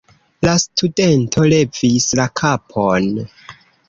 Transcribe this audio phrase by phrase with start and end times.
[0.45, 3.13] La studento levis la kapon.